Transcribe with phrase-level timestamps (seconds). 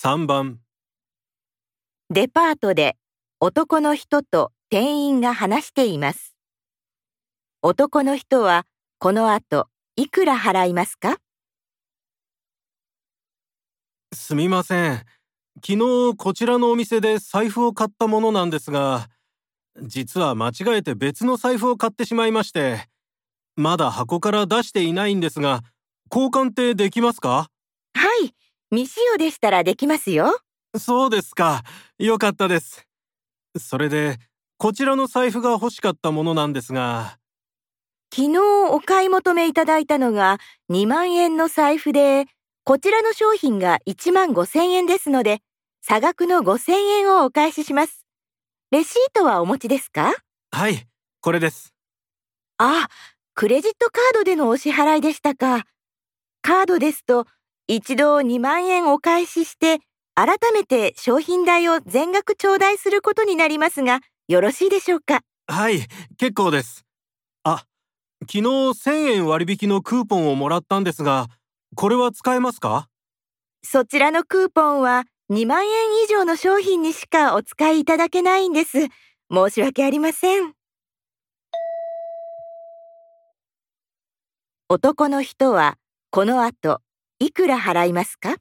[0.00, 0.60] 3番。
[2.08, 2.96] デパートで
[3.40, 6.36] 男の人と店員が話しています。
[7.62, 8.64] 男の人は
[9.00, 9.66] この後
[9.96, 11.16] いくら払いますか？
[14.14, 14.92] すみません。
[15.66, 19.08] 昨日こちらのお店で財布を買ったものなんですが
[19.82, 22.86] 実は間違えて別の財布を買ってしまいまして
[23.56, 25.64] まだ箱から出していないんですが
[26.08, 27.28] 交換ってできますか？
[27.28, 27.57] はい、
[28.70, 30.38] 未使用でしたらできますよ。
[30.78, 31.62] そうですか
[31.98, 32.86] よかったです
[33.56, 34.18] それで
[34.58, 37.18] こちらの財布が欲しかったものなんですが
[38.14, 38.38] 昨日
[38.70, 40.38] お買い求めいただいたのが
[40.70, 42.24] 2万円の財布で、
[42.64, 45.40] こちらの商品が1万5千円ですので、
[45.82, 48.06] 差額の5千円をお返しします。
[48.70, 50.14] レシートはお持ちですか？
[50.50, 50.86] はい
[51.20, 51.74] これです
[52.56, 52.88] あ、
[53.34, 55.64] クレジットカードでのお支払いでしたか。
[56.42, 57.26] カードですと、
[57.70, 59.80] 一度2万円お返しして、
[60.14, 65.20] 改めて商品代を全額頂戴することになりますが、よろしいでしょうか？
[65.46, 65.80] はい
[66.16, 66.84] 結構です
[67.44, 67.64] あ
[68.22, 71.28] 昨日1000円割引のクーポンをもらったんですが
[71.74, 72.88] これは使えますか？
[73.62, 75.70] そちらのクーポンは2万円
[76.04, 78.88] 以上の商品にしかお使いいただけないんです。
[79.30, 80.54] 申し訳ありません。
[84.70, 85.76] 男の人は
[86.10, 86.80] この後
[87.20, 88.36] いくら払いますか？